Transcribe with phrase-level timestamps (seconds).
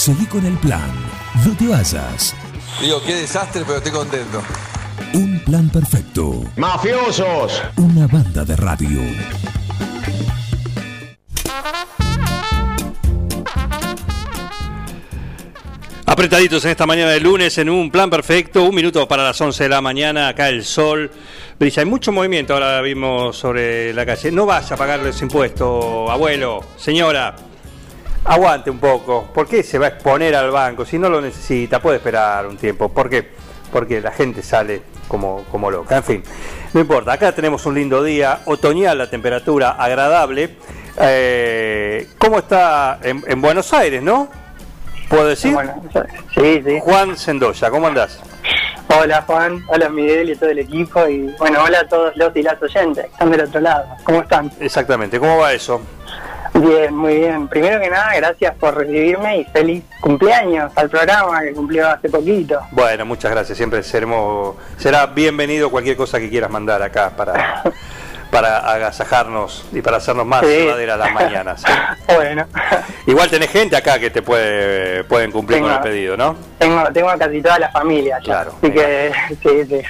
[0.00, 0.90] Seguí con el plan.
[1.44, 2.34] No te vayas.
[2.80, 4.42] Digo, qué desastre, pero estoy contento.
[5.12, 6.42] Un plan perfecto.
[6.56, 7.60] ¡Mafiosos!
[7.76, 9.02] Una banda de radio.
[16.06, 19.64] Apretaditos en esta mañana de lunes en un plan perfecto, un minuto para las 11
[19.64, 21.10] de la mañana, acá el sol
[21.58, 21.82] brilla.
[21.82, 24.32] Hay mucho movimiento ahora vimos sobre la calle.
[24.32, 27.49] No vas a pagar los impuestos, abuelo, señora.
[28.24, 29.28] Aguante un poco.
[29.32, 30.84] ¿Por qué se va a exponer al banco?
[30.84, 32.88] Si no lo necesita, puede esperar un tiempo.
[32.88, 33.28] ¿Por qué?
[33.72, 35.96] Porque la gente sale como, como loca.
[35.96, 36.22] En fin,
[36.74, 37.12] no importa.
[37.12, 40.56] Acá tenemos un lindo día, otoñal, la temperatura agradable.
[41.00, 44.28] Eh, ¿Cómo está en, en Buenos Aires, no?
[45.08, 45.56] ¿Puedo decir?
[46.34, 46.78] Sí, sí.
[46.80, 48.20] Juan Sendoya, ¿cómo andás?
[48.96, 52.42] Hola Juan, hola Miguel y todo el equipo y bueno, hola a todos los y
[52.42, 53.86] las oyentes que están del otro lado.
[54.04, 54.50] ¿Cómo están?
[54.60, 55.80] Exactamente, ¿cómo va eso?
[56.60, 57.48] Bien, muy bien.
[57.48, 62.60] Primero que nada, gracias por recibirme y feliz cumpleaños al programa que cumplió hace poquito.
[62.72, 63.56] Bueno, muchas gracias.
[63.56, 67.62] Siempre seremos, será bienvenido cualquier cosa que quieras mandar acá para,
[68.30, 70.66] para agasajarnos y para hacernos más Sí.
[70.86, 71.62] las mañanas.
[72.14, 72.44] Bueno,
[73.06, 76.36] Igual tenés gente acá que te puede pueden cumplir con el pedido, ¿no?
[76.58, 78.24] tengo, tengo a casi toda la familia ya.
[78.24, 79.12] Claro, Así que,
[79.42, 79.82] sí, sí.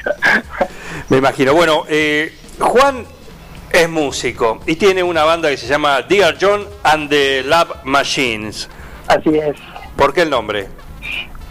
[1.08, 1.52] Me imagino.
[1.54, 3.04] Bueno, eh, Juan
[3.72, 8.68] es músico y tiene una banda que se llama Dear John and the Lab Machines.
[9.06, 9.56] Así es.
[9.96, 10.68] ¿Por qué el nombre?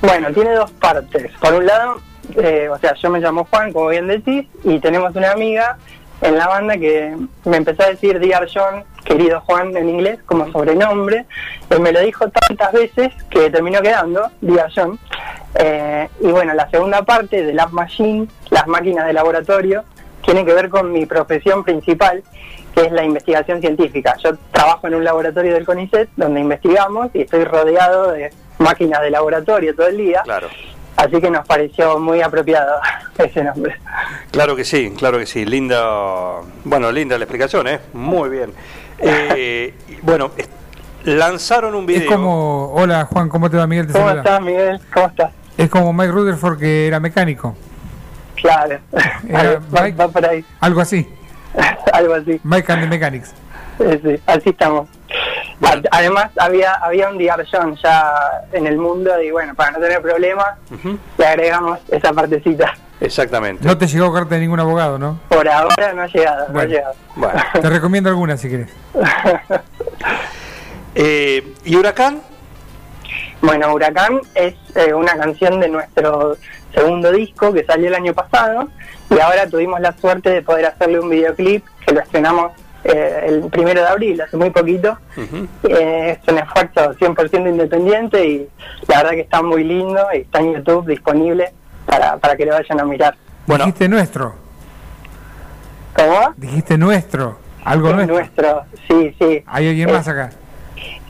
[0.01, 1.31] Bueno, tiene dos partes.
[1.39, 2.01] Por un lado,
[2.35, 5.77] eh, o sea, yo me llamo Juan, como bien decís, y tenemos una amiga
[6.21, 10.51] en la banda que me empezó a decir Dear John, querido Juan en inglés, como
[10.51, 11.25] sobrenombre.
[11.69, 14.99] Él me lo dijo tantas veces que terminó quedando Dear John.
[15.55, 19.83] Eh, y bueno, la segunda parte de Lab Machine, las máquinas de laboratorio,
[20.25, 22.23] tiene que ver con mi profesión principal,
[22.73, 24.15] que es la investigación científica.
[24.23, 29.09] Yo trabajo en un laboratorio del CONICET donde investigamos y estoy rodeado de máquinas de
[29.09, 30.21] laboratorio todo el día.
[30.23, 30.47] Claro.
[30.95, 32.75] Así que nos pareció muy apropiado
[33.17, 33.77] ese nombre.
[34.31, 35.45] Claro que sí, claro que sí.
[35.45, 37.79] Linda, bueno, linda la explicación, ¿eh?
[37.93, 38.51] Muy bien.
[38.99, 40.31] Eh, bueno,
[41.05, 42.01] lanzaron un video.
[42.01, 43.87] Es como, hola Juan, ¿cómo te va Miguel?
[43.87, 44.79] Te ¿Cómo estás, Miguel?
[44.93, 45.31] ¿Cómo estás?
[45.57, 47.55] Es como Mike Rutherford que era mecánico,
[48.41, 48.79] Claro.
[48.93, 50.43] Va, Mike- va por ahí.
[50.59, 51.07] algo así.
[51.93, 52.39] Algo así.
[52.43, 53.33] Mike and the Mechanics.
[53.79, 54.87] Sí, sí, así estamos.
[55.59, 55.81] Bueno.
[55.91, 57.17] A- Además, había había un
[57.51, 58.13] John ya
[58.53, 60.47] en el mundo y bueno, para no tener problemas,
[61.17, 62.73] le agregamos esa partecita.
[63.01, 63.65] Exactamente.
[63.65, 65.19] No te llegó carta de ningún abogado, ¿no?
[65.29, 66.93] Por ahora no ha llegado, no ha llegado.
[67.15, 67.41] Bueno.
[67.53, 68.69] Te recomiendo alguna si querés.
[70.95, 72.21] Eh, ¿Y Huracán?
[73.41, 76.35] Bueno, Huracán es eh, una canción de nuestro
[76.73, 78.67] segundo disco que salió el año pasado
[79.09, 82.51] y ahora tuvimos la suerte de poder hacerle un videoclip que lo estrenamos
[82.83, 84.97] eh, el primero de abril, hace muy poquito.
[85.63, 88.47] Eh, es un esfuerzo 100% independiente y
[88.87, 91.51] la verdad que está muy lindo y está en YouTube disponible
[91.85, 93.15] para, para que lo vayan a mirar.
[93.47, 94.35] Bueno, Dijiste nuestro.
[95.95, 96.33] ¿Cómo?
[96.37, 97.37] Dijiste nuestro.
[97.65, 98.15] Algo Es nuestro.
[98.15, 99.43] nuestro, sí, sí.
[99.47, 100.29] Hay alguien Eh, más acá.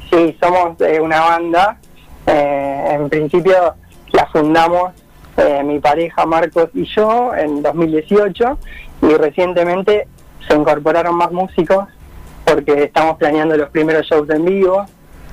[0.10, 1.78] Sí, somos eh, una banda.
[2.26, 3.76] eh, en principio
[4.12, 4.92] la fundamos
[5.40, 8.58] eh, mi pareja Marcos y yo en 2018
[9.02, 10.08] y recientemente
[10.48, 11.86] se incorporaron más músicos
[12.46, 14.86] porque estamos planeando los primeros shows en vivo.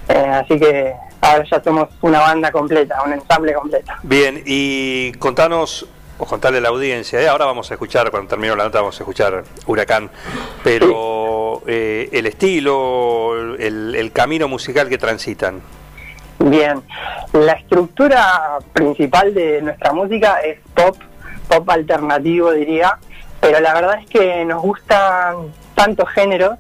[0.09, 3.93] eh, así que ahora ya somos una banda completa, un ensamble completo.
[4.03, 5.87] bien, y contanos,
[6.19, 7.29] o contarle a la audiencia, ¿eh?
[7.29, 10.11] ahora vamos a escuchar, cuando termine la nota, vamos a escuchar Huracán,
[10.63, 15.61] pero eh, el estilo, el, el camino musical que transitan.
[16.39, 16.83] Bien,
[17.33, 20.97] la estructura principal de nuestra música es pop,
[21.49, 22.99] pop alternativo diría,
[23.41, 26.59] pero la verdad es que nos gustan tantos géneros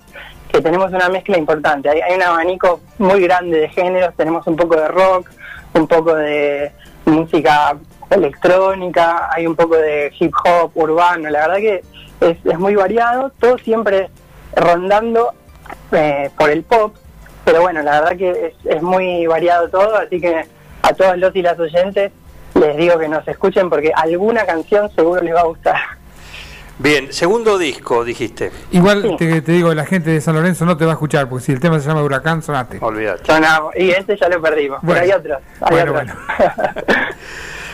[0.50, 1.90] que tenemos una mezcla importante.
[1.90, 5.30] Hay, un abanico muy grande de géneros, tenemos un poco de rock,
[5.74, 6.72] un poco de
[7.04, 7.76] música
[8.08, 11.82] electrónica, hay un poco de hip hop urbano, la verdad que
[12.20, 14.08] es, es muy variado, todo siempre
[14.54, 15.32] rondando
[15.92, 16.94] eh, por el pop,
[17.46, 20.44] pero bueno, la verdad que es, es muy variado todo, así que
[20.82, 22.12] a todos los y las oyentes
[22.54, 25.76] les digo que nos escuchen porque alguna canción seguro les va a gustar.
[26.78, 29.16] Bien, segundo disco, dijiste, Igual sí.
[29.16, 31.52] te, te digo, la gente de San Lorenzo no te va a escuchar, porque si
[31.52, 32.76] el tema se llama Huracán, sonate.
[32.82, 33.24] olvídate.
[33.24, 35.00] Sonamos, y este ya lo perdimos, Bueno.
[35.00, 35.38] pero hay otros.
[35.62, 36.16] Hay Bueno, otros.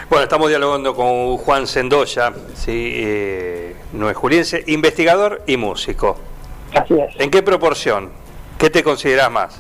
[0.08, 2.92] Bueno, estamos dialogando con Juan Sendoya, ¿sí?
[2.96, 6.18] eh, no es juliense, investigador y músico.
[6.74, 7.18] Así es.
[7.18, 8.10] ¿En qué proporción?
[8.58, 9.58] ¿Qué te consideras más?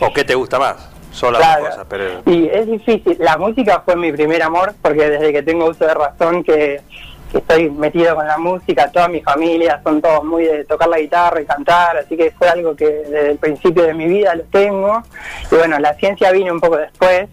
[0.00, 0.76] ¿O qué te gusta más?
[1.12, 1.60] Son las Claro.
[1.64, 2.04] dos cosas, pero...
[2.26, 3.16] Y es difícil.
[3.18, 6.80] La música fue mi primer amor porque desde que tengo uso de razón que,
[7.32, 10.98] que estoy metido con la música, toda mi familia son todos muy de tocar la
[11.00, 14.44] guitarra y cantar, así que fue algo que desde el principio de mi vida lo
[14.44, 15.02] tengo.
[15.50, 17.28] Y bueno, la ciencia vino un poco después.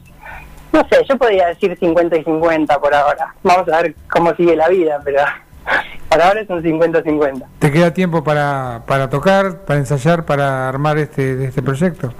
[0.71, 3.33] No sé, yo podría decir 50 y 50 por ahora.
[3.43, 5.19] Vamos a ver cómo sigue la vida, pero
[6.09, 7.43] por ahora es un 50-50.
[7.59, 12.13] ¿Te queda tiempo para, para tocar, para ensayar, para armar este, este proyecto?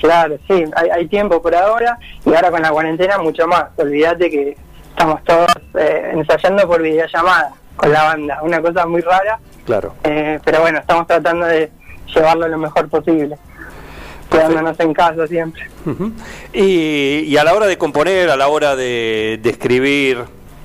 [0.00, 3.66] Claro, sí, hay, hay tiempo por ahora y ahora con la cuarentena mucho más.
[3.76, 4.56] Olvídate que
[4.90, 5.46] estamos todos
[5.78, 9.94] eh, ensayando por videollamada con la banda, una cosa muy rara, Claro.
[10.04, 11.70] eh, pero bueno, estamos tratando de
[12.14, 13.36] llevarlo lo mejor posible,
[14.30, 15.62] quedándonos en casa siempre.
[15.86, 16.12] Ujú.
[16.52, 20.24] y, y a la hora de componer, a la hora de, de escribir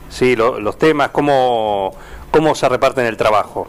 [0.09, 1.93] sí, lo- los temas, ¿cómo,
[2.31, 3.67] ¿cómo se reparten el trabajo?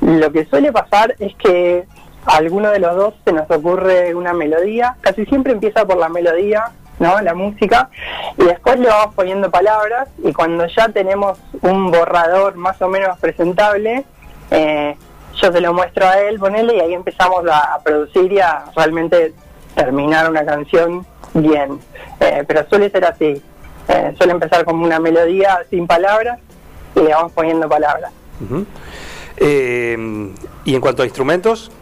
[0.00, 1.84] Lo que suele pasar es que
[2.26, 6.70] alguno de los dos se nos ocurre una melodía, casi siempre empieza por la melodía,
[6.98, 7.20] ¿no?
[7.20, 7.88] La música,
[8.36, 13.18] y después le vamos poniendo palabras, y cuando ya tenemos un borrador más o menos
[13.18, 14.04] presentable,
[14.50, 14.96] eh,
[15.40, 18.64] yo se lo muestro a él, ponele, y ahí empezamos a, a producir y a
[18.76, 19.32] realmente
[19.74, 21.80] terminar una canción bien.
[22.20, 23.42] Eh, pero suele ser así,
[23.88, 26.38] eh, suele empezar como una melodía sin palabras,
[26.94, 28.12] y le vamos poniendo palabras.
[29.38, 31.72] Y en cuanto a instrumentos,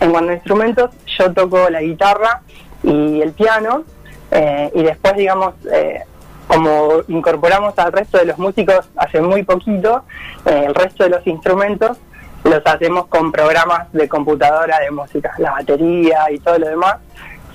[0.00, 2.40] En cuanto a instrumentos, yo toco la guitarra
[2.82, 3.84] y el piano,
[4.30, 6.00] eh, y después, digamos, eh,
[6.46, 10.04] como incorporamos al resto de los músicos hace muy poquito,
[10.46, 11.98] eh, el resto de los instrumentos
[12.44, 16.96] los hacemos con programas de computadora de música, la batería y todo lo demás.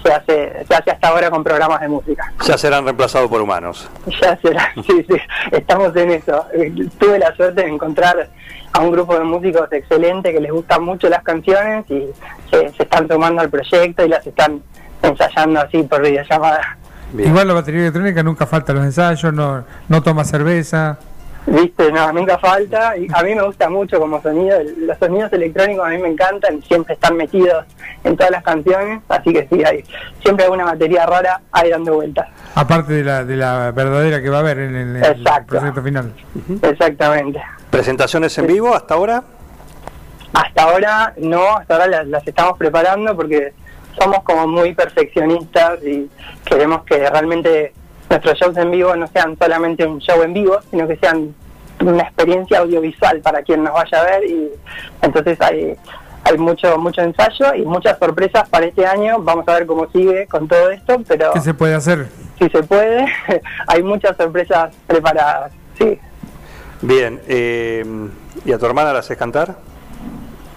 [0.05, 2.31] Se hace, se hace hasta ahora con programas de música.
[2.45, 3.89] ya serán reemplazados por humanos.
[4.21, 5.15] Ya será, sí, sí,
[5.51, 6.45] estamos en eso.
[6.99, 8.29] Tuve la suerte de encontrar
[8.71, 12.05] a un grupo de músicos excelente que les gustan mucho las canciones y
[12.51, 14.61] se, se están tomando al proyecto y las están
[15.01, 16.77] ensayando así por videollamada.
[17.11, 17.29] Bien.
[17.29, 20.99] Igual la batería electrónica nunca falta en los ensayos, no, no toma cerveza.
[21.47, 22.97] Viste, no, nunca falta.
[22.97, 24.57] Y a mí me gusta mucho como sonido.
[24.77, 27.65] Los sonidos electrónicos a mí me encantan, siempre están metidos
[28.03, 29.01] en todas las canciones.
[29.09, 29.83] Así que sí, hay
[30.23, 32.27] siempre hay una batería rara ahí dando vueltas.
[32.55, 36.13] Aparte de la, de la verdadera que va a haber en el, proyecto final.
[36.61, 37.41] Exactamente.
[37.69, 39.23] ¿Presentaciones en vivo hasta ahora?
[40.33, 43.53] Hasta ahora no, hasta ahora las, las estamos preparando porque
[43.99, 46.09] somos como muy perfeccionistas y
[46.43, 47.73] queremos que realmente
[48.15, 51.35] nuestros shows en vivo no sean solamente un show en vivo, sino que sean
[51.81, 54.49] una experiencia audiovisual para quien nos vaya a ver y
[55.01, 55.75] entonces hay
[56.23, 59.19] hay mucho mucho ensayo y muchas sorpresas para este año.
[59.19, 62.07] Vamos a ver cómo sigue con todo esto, pero ¿Qué se puede hacer?
[62.39, 63.05] si se puede,
[63.67, 65.51] hay muchas sorpresas preparadas.
[65.77, 65.99] Sí,
[66.81, 67.19] Bien.
[67.27, 67.85] eh,
[68.45, 69.55] ¿Y a tu hermana la haces cantar?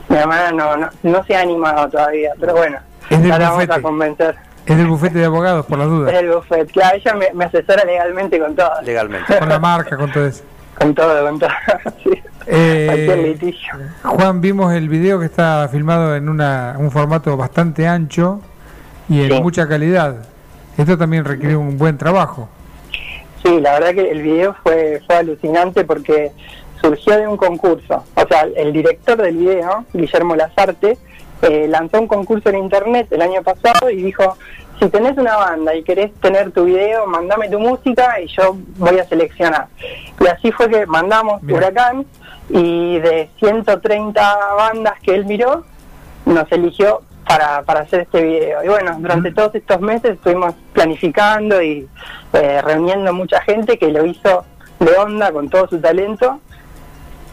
[0.08, 2.78] mi hermana no, no, no se ha animado todavía, pero bueno,
[3.10, 4.36] la vamos a convencer.
[4.68, 6.14] Es del bufete de abogados, por las Es dudas.
[6.14, 8.70] el buffet, claro, ella me, me asesora legalmente con todo.
[8.82, 9.38] Legalmente.
[9.38, 10.44] Con la marca, con todo eso.
[10.78, 11.48] Con todo, con todo.
[12.04, 12.10] sí.
[12.46, 13.74] Eh, litigio.
[14.04, 18.40] Juan, vimos el video que está filmado en una, un formato bastante ancho
[19.08, 19.40] y en Sí.
[19.42, 20.16] mucha calidad.
[20.76, 22.48] Esto también requiere un buen trabajo.
[23.42, 26.30] Sí, la verdad que el video fue, fue alucinante porque
[26.80, 28.04] surgió de un concurso.
[28.14, 30.96] O sea, el director del video, Guillermo Lazarte,
[31.42, 34.36] eh, lanzó un concurso en internet el año pasado y dijo,
[34.78, 38.98] si tenés una banda y querés tener tu video, mandame tu música y yo voy
[38.98, 39.68] a seleccionar.
[40.20, 41.58] Y así fue que mandamos Bien.
[41.58, 42.06] Huracán
[42.48, 45.64] y de 130 bandas que él miró,
[46.26, 48.64] nos eligió para, para hacer este video.
[48.64, 51.88] Y bueno, durante todos estos meses estuvimos planificando y
[52.32, 54.44] eh, reuniendo mucha gente que lo hizo
[54.80, 56.40] de onda con todo su talento.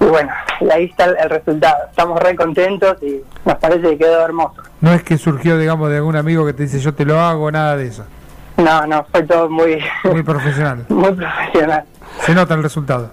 [0.06, 0.30] Y bueno,
[0.62, 1.78] y ahí está el, el resultado.
[1.90, 4.62] Estamos re contentos y nos parece que quedó hermoso.
[4.82, 7.52] No es que surgió, digamos, de algún amigo que te dice yo te lo hago,
[7.52, 8.06] nada de eso.
[8.58, 10.86] No, no, fue todo muy, Muy profesional.
[10.90, 11.84] muy profesional.
[12.22, 13.12] Se nota el resultado.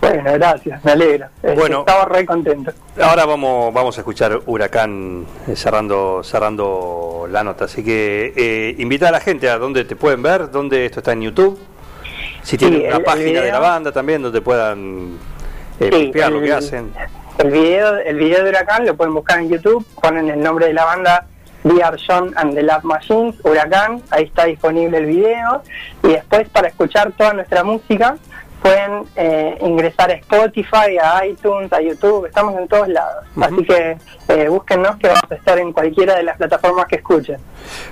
[0.00, 1.26] Bueno, gracias, me alegro.
[1.42, 1.80] Eh, Bueno.
[1.80, 2.74] Estamos re contentos.
[3.00, 7.66] Ahora vamos, vamos a escuchar Huracán eh, cerrando, cerrando la nota.
[7.66, 11.12] Así que eh, invita a la gente a dónde te pueden ver, dónde esto está
[11.12, 11.58] en YouTube.
[12.42, 15.10] Si tienen Sí, una el- el página de la banda también donde puedan
[15.80, 16.92] eh, Sí, lo el- que hacen.
[17.38, 20.72] El video, el video de Huracán lo pueden buscar en YouTube, ponen el nombre de
[20.74, 21.26] la banda
[21.64, 25.62] We Are John and the Lab Machines, Huracán, ahí está disponible el video.
[26.02, 28.16] Y después para escuchar toda nuestra música
[28.62, 33.24] pueden eh, ingresar a Spotify, a iTunes, a YouTube, estamos en todos lados.
[33.40, 33.96] Así que
[34.28, 37.36] eh, búsquennos que vamos a estar en cualquiera de las plataformas que escuchen.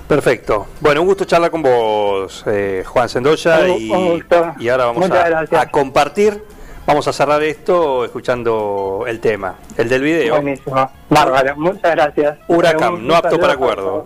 [0.08, 0.66] Perfecto.
[0.80, 3.60] Bueno, un gusto charlar con vos, eh, Juan Sendoya.
[3.60, 4.54] Un- y, un gusto.
[4.58, 5.08] y ahora vamos
[5.52, 6.42] a compartir.
[6.86, 10.36] Vamos a cerrar esto escuchando el tema, el del video.
[10.36, 12.38] Buenísimo, bárbaro, muchas gracias.
[12.46, 13.56] Huracán, no apto para,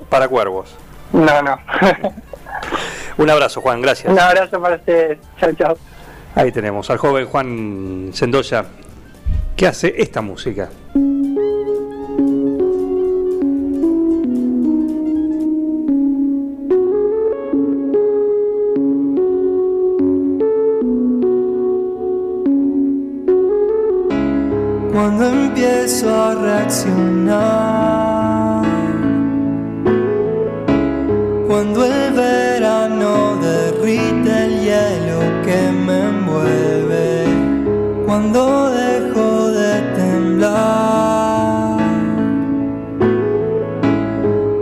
[0.09, 0.75] para cuervos.
[1.13, 1.59] No, no.
[3.19, 4.11] Un abrazo, Juan, gracias.
[4.11, 5.19] Un abrazo para ustedes.
[5.39, 5.77] Chao, chao.
[6.35, 8.65] Ahí tenemos al joven Juan Sendoya,
[9.57, 10.71] que hace esta música.
[31.49, 37.25] cuando el verano derrite el hielo que me envuelve,
[38.07, 41.81] cuando dejo de temblar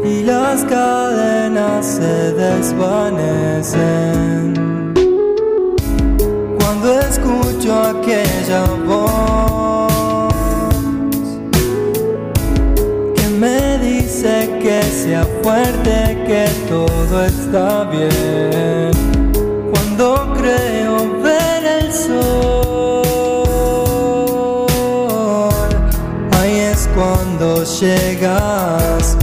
[0.03, 3.75] y las cadenas se desvanecen,
[6.59, 9.78] cuando escucho aquella voz.
[13.39, 18.91] me dice que sea fuerte, que todo está bien.
[19.71, 23.05] Cuando creo ver el sol,
[26.33, 29.18] ahí es cuando llegas.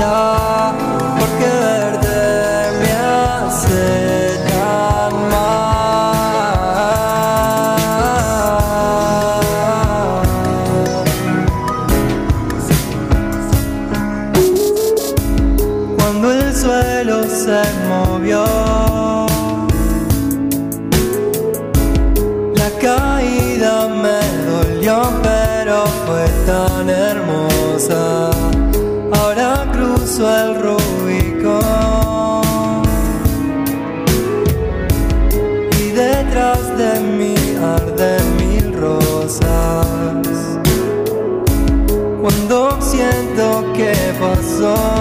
[0.00, 0.72] ya,
[1.18, 2.20] porque verte
[2.80, 3.84] me hace
[4.48, 5.60] tan mal.
[15.96, 19.19] Cuando el suelo se movió.
[44.60, 44.99] razón.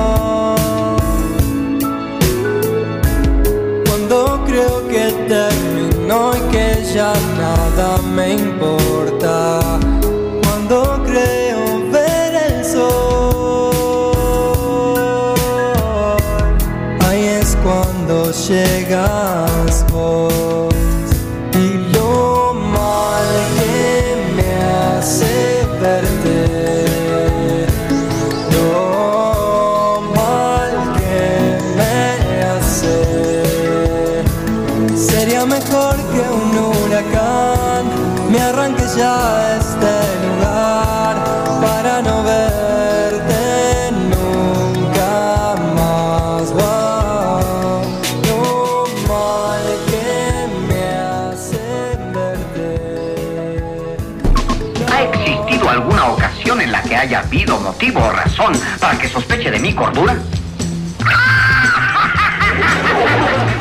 [57.29, 60.17] habido motivo o razón para que sospeche de mi cordura?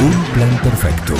[0.00, 1.14] Un plan perfecto.